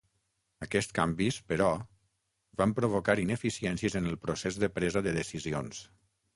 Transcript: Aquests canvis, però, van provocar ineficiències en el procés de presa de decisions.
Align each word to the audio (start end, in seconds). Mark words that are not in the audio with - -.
Aquests 0.65 0.95
canvis, 0.99 1.37
però, 1.51 1.67
van 2.63 2.75
provocar 2.81 3.17
ineficiències 3.27 4.01
en 4.03 4.11
el 4.15 4.19
procés 4.27 4.61
de 4.65 4.73
presa 4.81 5.07
de 5.11 5.17
decisions. 5.23 5.87